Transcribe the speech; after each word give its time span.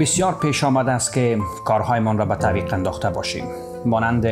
بسیار 0.00 0.34
پیش 0.34 0.64
آمده 0.64 0.92
است 0.92 1.12
که 1.12 1.38
کارهایمان 1.64 2.18
را 2.18 2.24
به 2.24 2.34
تعویق 2.34 2.74
انداخته 2.74 3.10
باشیم. 3.10 3.44
مانند 3.84 4.26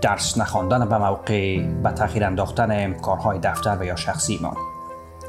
درس 0.00 0.38
نخواندن 0.38 0.88
به 0.88 0.98
موقع 0.98 1.62
به 1.62 1.90
تاخیر 1.90 2.24
انداختن 2.24 2.92
کارهای 2.92 3.38
دفتر 3.38 3.76
و 3.80 3.84
یا 3.84 3.96
شخصیمان 3.96 4.56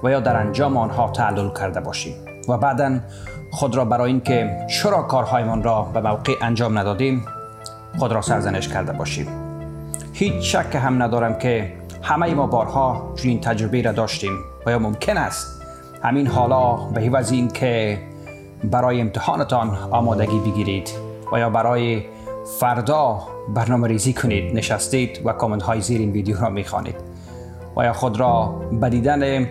و 0.04 0.12
یا 0.12 0.20
در 0.20 0.38
انجام 0.38 0.78
آنها 0.78 1.10
تعلل 1.10 1.50
کرده 1.54 1.80
باشیم 1.80 2.16
و 2.48 2.58
بعدا 2.58 3.00
خود 3.52 3.76
را 3.76 3.86
برای 3.86 4.12
اینکه 4.12 4.66
چرا 4.70 5.02
کارهایمان 5.02 5.64
را 5.64 5.82
به 5.82 6.02
موقع 6.02 6.34
انجام 6.42 6.78
ندادیم 6.78 7.26
خود 7.98 8.12
را 8.12 8.22
سرزنش 8.22 8.68
کرده 8.68 8.94
باشیم. 8.94 9.28
هیچ 10.14 10.56
شک 10.56 10.76
هم 10.76 11.04
ندارم 11.04 11.38
که 11.38 11.74
همه 12.02 12.34
ما 12.34 12.48
بارها 12.48 13.14
چنین 13.16 13.42
تجربه 13.42 13.82
را 13.82 13.92
داشتیم 13.92 14.40
و 14.66 14.72
یا 14.72 14.80
ممکن 14.80 15.18
است 15.18 15.62
همین 16.04 16.28
حالا 16.28 16.76
به 16.76 17.02
عوض 17.02 17.32
این 17.32 17.48
که 17.48 18.00
برای 18.64 19.02
امتحانتان 19.02 19.78
آمادگی 19.92 20.40
بگیرید 20.40 20.92
و 21.34 21.40
یا 21.40 21.50
برای 21.50 22.04
فردا 22.60 23.20
برنامه 23.54 23.88
ریزی 23.88 24.14
کنید 24.14 24.56
نشستید 24.56 25.22
و 25.26 25.34
کامنت 25.34 25.64
های 25.64 25.82
زیر 25.82 26.00
این 26.00 26.12
ویدیو 26.12 26.38
را 26.42 26.50
می‌خوانید. 26.50 26.96
و 27.78 27.84
یا 27.84 27.94
خود 27.94 28.20
را 28.20 28.62
به 28.72 28.90
دیدن 28.90 29.48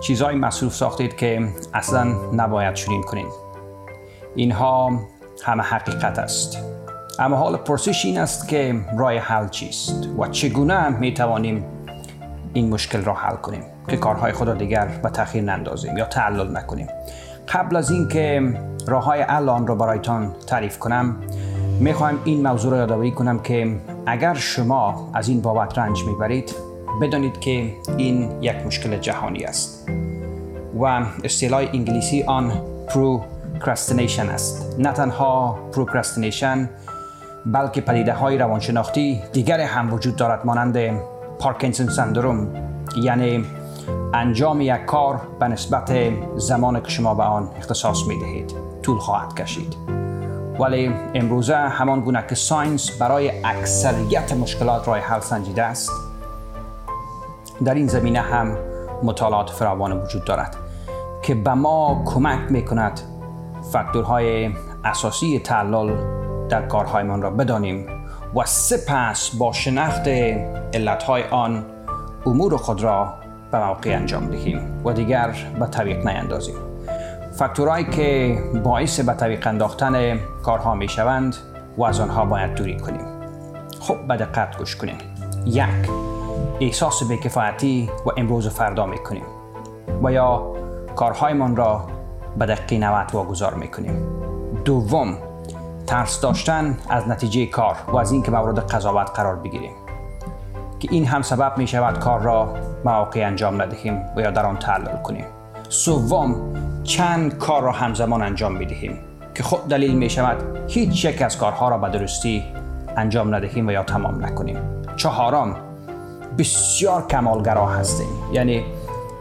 چیزهای 0.00 0.36
مصروف 0.36 0.74
ساختید 0.74 1.16
که 1.16 1.48
اصلا 1.74 2.04
نباید 2.32 2.74
چنین 2.74 3.02
کنید. 3.02 3.32
اینها 4.34 5.00
همه 5.44 5.62
حقیقت 5.62 6.18
است. 6.18 6.58
اما 7.18 7.36
حال 7.36 7.56
پرسش 7.56 8.04
این 8.04 8.18
است 8.18 8.48
که 8.48 8.80
راه 8.98 9.12
حل 9.18 9.48
چیست 9.48 10.08
و 10.18 10.26
چگونه 10.26 10.88
می 10.88 11.14
توانیم 11.14 11.64
این 12.52 12.70
مشکل 12.70 13.04
را 13.04 13.14
حل 13.14 13.36
کنیم 13.36 13.62
که 13.88 13.96
کارهای 13.96 14.32
خود 14.32 14.48
را 14.48 14.54
دیگر 14.54 14.86
به 15.02 15.10
تاخیر 15.10 15.42
نندازیم 15.42 15.96
یا 15.96 16.04
تعلل 16.04 16.56
نکنیم. 16.56 16.86
قبل 17.52 17.76
از 17.76 17.90
اینکه 17.90 18.54
راه 18.86 19.04
های 19.04 19.24
حل 19.28 19.47
آن 19.47 19.66
را 19.66 19.74
برایتان 19.74 20.32
تعریف 20.46 20.78
کنم 20.78 21.16
می‌خواهم 21.80 22.18
این 22.24 22.46
موضوع 22.46 22.72
را 22.72 22.78
یادآوری 22.78 23.10
کنم 23.10 23.38
که 23.38 23.76
اگر 24.06 24.34
شما 24.34 25.10
از 25.14 25.28
این 25.28 25.40
بابت 25.40 25.78
رنج 25.78 26.04
می‌برید 26.04 26.54
بدانید 27.02 27.40
که 27.40 27.72
این 27.96 28.42
یک 28.42 28.66
مشکل 28.66 28.96
جهانی 28.96 29.44
است 29.44 29.88
و 30.80 30.84
اصطلاح 31.24 31.60
انگلیسی 31.72 32.22
آن 32.22 32.52
procrastination 32.88 34.28
است. 34.28 34.76
نه 34.78 34.92
تنها 34.92 35.58
procrastination 35.72 36.68
بلکه 37.46 37.80
پدیده 37.80 38.12
های 38.12 38.38
روانشناختی 38.38 39.22
دیگر 39.32 39.60
هم 39.60 39.92
وجود 39.92 40.16
دارد 40.16 40.46
مانند 40.46 41.00
Parkinson 41.38 41.88
syndrome 41.88 42.48
یعنی 43.02 43.44
انجام 44.14 44.60
یک 44.60 44.84
کار 44.84 45.20
به 45.40 45.48
نسبت 45.48 45.92
زمان 46.36 46.80
که 46.80 46.88
شما 46.88 47.14
به 47.14 47.22
آن 47.22 47.50
اختصاص 47.56 48.06
می 48.06 48.18
دهید 48.18 48.54
طول 48.82 48.98
خواهد 48.98 49.34
کشید. 49.34 49.76
ولی 50.58 50.94
امروزه 51.14 51.56
همان 51.56 52.00
گونه 52.00 52.24
که 52.28 52.34
science 52.34 52.90
برای 52.90 53.44
اکثریت 53.44 54.32
مشکلات 54.32 54.88
راه 54.88 54.98
حل 54.98 55.20
سنجیده 55.20 55.62
است 55.62 55.90
در 57.64 57.74
این 57.74 57.86
زمینه 57.86 58.20
هم 58.20 58.56
مطالعات 59.02 59.50
فراوان 59.50 60.02
وجود 60.02 60.24
دارد 60.24 60.56
که 61.22 61.34
به 61.34 61.54
ما 61.54 62.02
کمک 62.06 62.50
می 62.50 62.64
کند 62.64 63.00
فاکتورهای 63.72 64.50
اساسی 64.84 65.38
تعلل 65.38 65.96
در 66.48 66.66
کارهایمان 66.66 67.22
را 67.22 67.30
بدانیم 67.30 67.86
و 68.34 68.44
سپس 68.44 69.36
با 69.36 69.52
شناخت 69.52 70.08
علتهای 70.74 71.22
آن 71.22 71.64
امور 72.26 72.56
خود 72.56 72.82
را 72.82 73.14
به 73.52 73.66
موقع 73.66 73.96
انجام 73.96 74.26
دهیم 74.26 74.82
و 74.84 74.92
دیگر 74.92 75.34
به 75.60 75.66
طریق 75.66 76.06
نیندازیم. 76.06 76.54
فاکتورهایی 77.32 77.84
که 77.84 78.38
باعث 78.64 79.00
به 79.00 79.12
طریق 79.12 79.46
انداختن 79.46 80.18
کارها 80.42 80.74
می 80.74 80.88
شوند 80.88 81.36
و 81.76 81.84
از 81.84 82.00
آنها 82.00 82.24
باید 82.24 82.54
دوری 82.54 82.76
کنیم. 82.76 83.06
خب 83.80 84.06
به 84.08 84.16
دقت 84.16 84.58
گوش 84.58 84.76
کنیم. 84.76 84.98
یک 85.46 85.64
احساس 86.60 87.02
بیکفایتی 87.08 87.90
و 88.06 88.10
امروز 88.16 88.46
و 88.46 88.50
فردا 88.50 88.86
می 88.86 88.98
کنیم 88.98 89.24
و 90.02 90.12
یا 90.12 90.52
کارهایمان 90.96 91.56
را 91.56 91.86
به 92.38 92.46
دقیقه 92.46 92.86
90 92.86 93.10
واگذار 93.12 93.54
می 93.54 93.68
کنیم 93.68 94.06
دوم 94.64 95.18
ترس 95.86 96.20
داشتن 96.20 96.78
از 96.88 97.08
نتیجه 97.08 97.46
کار 97.46 97.76
و 97.88 97.96
از 97.96 98.12
اینکه 98.12 98.30
مورد 98.30 98.58
قضاوت 98.58 99.10
قرار 99.10 99.36
بگیریم. 99.36 99.72
که 100.80 100.88
این 100.90 101.06
هم 101.06 101.22
سبب 101.22 101.58
می 101.58 101.66
شود 101.66 101.98
کار 101.98 102.20
را 102.20 102.54
مواقع 102.84 103.26
انجام 103.26 103.62
ندهیم 103.62 104.02
و 104.16 104.20
یا 104.20 104.30
در 104.30 104.46
آن 104.46 104.56
تعلل 104.56 105.02
کنیم. 105.02 105.24
سوم 105.68 106.36
چند 106.84 107.38
کار 107.38 107.62
را 107.62 107.72
همزمان 107.72 108.22
انجام 108.22 108.52
می 108.52 108.66
دهیم 108.66 108.98
که 109.34 109.42
خود 109.42 109.68
دلیل 109.68 109.94
می 109.94 110.10
شود 110.10 110.36
هیچ 110.68 111.04
یک 111.04 111.22
از 111.22 111.38
کارها 111.38 111.68
را 111.68 111.78
به 111.78 111.88
درستی 111.88 112.44
انجام 112.96 113.34
ندهیم 113.34 113.66
و 113.66 113.70
یا 113.70 113.82
تمام 113.82 114.24
نکنیم. 114.24 114.58
چهارم 114.96 115.56
بسیار 116.38 117.06
کمالگرا 117.06 117.66
هستیم. 117.66 118.08
یعنی 118.32 118.64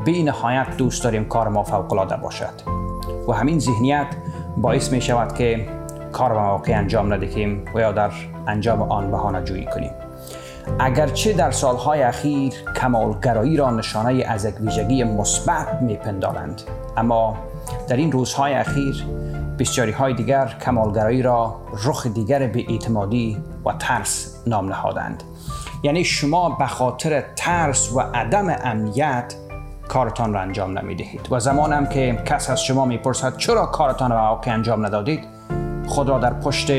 به 0.05 0.23
نهایت 0.23 0.77
دوست 0.77 1.03
داریم 1.03 1.25
کار 1.25 1.47
ما 1.47 1.63
فوق 1.63 1.93
العاده 1.93 2.15
باشد. 2.15 2.53
و 3.27 3.31
همین 3.31 3.59
ذهنیت 3.59 4.07
باعث 4.57 4.91
می 4.91 5.01
شود 5.01 5.33
که 5.33 5.67
کار 6.11 6.33
به 6.33 6.39
موقع 6.39 6.77
انجام 6.77 7.13
ندهیم 7.13 7.65
و 7.75 7.79
یا 7.79 7.91
در 7.91 8.11
انجام 8.47 8.81
آن 8.81 9.11
بهانه 9.11 9.43
جویی 9.43 9.65
کنیم. 9.65 9.91
اگرچه 10.79 11.33
در 11.33 11.51
سالهای 11.51 12.01
اخیر 12.01 12.53
کمالگرایی 12.75 13.57
را 13.57 13.71
نشانه 13.71 14.23
از 14.27 14.45
یک 14.45 14.55
ویژگی 14.61 15.03
مثبت 15.03 15.81
میپندارند. 15.81 16.61
اما 16.97 17.37
در 17.87 17.95
این 17.95 18.11
روزهای 18.11 18.53
اخیر 18.53 19.05
بسیاری 19.59 19.91
های 19.91 20.13
دیگر 20.13 20.55
کمالگرایی 20.65 21.21
را 21.21 21.55
رخ 21.85 22.07
دیگر 22.07 22.47
به 22.47 22.65
اعتمادی 22.69 23.37
و 23.65 23.73
ترس 23.79 24.43
نام 24.47 24.69
نهادند. 24.69 25.23
یعنی 25.83 26.03
شما 26.03 26.49
به 26.49 26.65
خاطر 26.65 27.23
ترس 27.35 27.91
و 27.93 27.99
عدم 27.99 28.55
امنیت 28.63 29.35
کارتان 29.87 30.33
را 30.33 30.41
انجام 30.41 30.79
نمی 30.79 30.95
دهید 30.95 31.27
و 31.31 31.39
زمانم 31.39 31.85
که 31.85 32.21
کس 32.25 32.49
از 32.49 32.63
شما 32.63 32.85
می‌پرسد 32.85 33.37
چرا 33.37 33.65
کارتان 33.65 34.11
را 34.11 34.17
واقع 34.17 34.53
انجام 34.53 34.85
ندادید 34.85 35.23
خود 35.87 36.09
را 36.09 36.19
در 36.19 36.33
پشت 36.33 36.71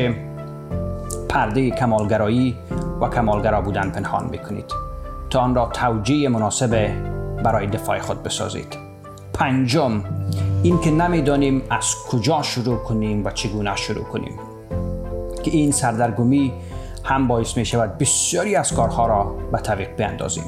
پرده 1.28 1.70
کمالگرایی 1.70 2.56
و 3.00 3.08
کمالگرا 3.08 3.60
بودن 3.60 3.90
پنهان 3.90 4.28
می‌کنید. 4.30 4.72
تا 5.30 5.40
آن 5.40 5.54
را 5.54 5.66
توجیه 5.66 6.28
مناسب 6.28 6.90
برای 7.42 7.66
دفاع 7.66 7.98
خود 7.98 8.22
بسازید. 8.22 8.76
پنجم 9.32 10.04
این 10.62 10.80
که 10.80 10.90
نمی‌دانیم 10.90 11.62
از 11.70 11.94
کجا 12.10 12.42
شروع 12.42 12.78
کنیم 12.78 13.24
و 13.24 13.30
چگونه 13.30 13.76
شروع 13.76 14.04
کنیم. 14.04 14.38
که 15.42 15.50
این 15.50 15.72
سردرگمی 15.72 16.52
هم 17.04 17.28
باعث 17.28 17.56
می 17.56 17.64
شود 17.64 17.98
بسیاری 17.98 18.56
از 18.56 18.72
کارها 18.72 19.06
را 19.06 19.24
به 19.52 19.58
طریق 19.58 19.96
بیندازیم 19.96 20.44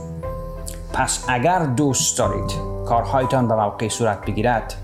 پس 0.93 1.25
اگر 1.29 1.59
دوست 1.59 2.19
دارید 2.19 2.51
کارهایتان 2.87 3.49
به 3.49 3.55
موقع 3.55 3.89
صورت 3.89 4.27
بگیرد 4.27 4.75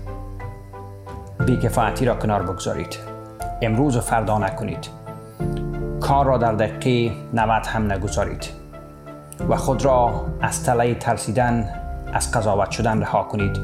بیکفایتی 1.45 2.05
را 2.05 2.15
کنار 2.15 2.43
بگذارید. 2.43 2.97
امروز 3.61 3.97
و 3.97 4.01
فردا 4.01 4.37
نکنید. 4.37 4.96
کار 6.07 6.25
را 6.25 6.37
در 6.37 6.53
دقیقه 6.53 7.15
90 7.33 7.65
هم 7.65 7.91
نگذارید 7.91 8.45
و 9.49 9.55
خود 9.55 9.85
را 9.85 10.25
از 10.41 10.63
تله 10.63 10.95
ترسیدن 10.95 11.69
از 12.13 12.31
قضاوت 12.31 12.71
شدن 12.71 13.01
رها 13.01 13.23
کنید 13.23 13.57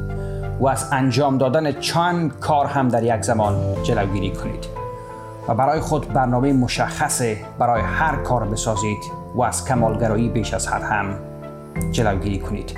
و 0.60 0.68
از 0.68 0.90
انجام 0.92 1.38
دادن 1.38 1.72
چند 1.72 2.40
کار 2.40 2.66
هم 2.66 2.88
در 2.88 3.04
یک 3.04 3.22
زمان 3.22 3.56
جلوگیری 3.84 4.32
کنید 4.32 4.66
و 5.48 5.56
برای 5.56 5.80
خود 5.80 6.14
برنامه 6.14 6.54
مشخص 6.54 7.22
برای 7.60 7.82
هر 7.82 8.16
کار 8.16 8.46
بسازید 8.46 9.04
و 9.36 9.42
از 9.42 9.66
کمالگرایی 9.66 10.30
بیش 10.30 10.54
از 10.54 10.68
حد 10.68 10.84
هم 10.84 11.16
جلوگیری 11.92 12.40
کنید. 12.40 12.78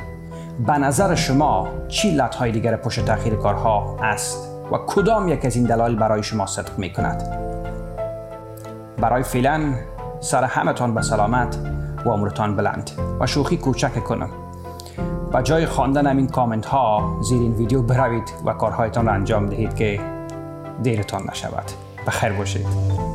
به 0.68 0.74
نظر 0.74 1.16
شما 1.16 1.68
چی 1.88 2.18
های 2.18 2.52
دیگر 2.52 2.76
پشت 2.76 3.06
تاخیر 3.06 3.36
کارها 3.36 3.98
است 4.02 4.50
و 4.72 4.78
کدام 4.88 5.28
یک 5.28 5.46
از 5.46 5.56
این 5.56 5.66
دلایل 5.66 5.96
برای 5.96 6.24
شما 6.24 6.46
صدق 6.46 6.78
می 6.78 6.94
کند 6.94 7.45
برای 8.98 9.24
فعلا 9.24 9.74
سر 10.20 10.44
همتان 10.44 10.94
به 10.94 11.02
سلامت 11.02 11.58
و 12.06 12.10
عمرتان 12.10 12.56
بلند 12.56 12.92
و 13.20 13.28
شوخی 13.28 13.58
کوچک 13.58 14.04
کنم. 14.04 14.30
با 15.32 15.42
جای 15.42 15.66
خواندن 15.66 16.18
این 16.18 16.28
کامنت 16.28 16.66
ها 16.66 17.18
زیر 17.22 17.42
این 17.42 17.54
ویدیو 17.54 17.82
بروید 17.82 18.34
و 18.46 18.54
کارهایتان 18.54 19.06
را 19.06 19.14
انجام 19.14 19.46
دهید 19.46 19.76
که 19.76 20.00
دیرتان 20.84 21.22
نشود. 21.32 21.72
بخیر 22.08 22.34
باشید. 22.34 23.15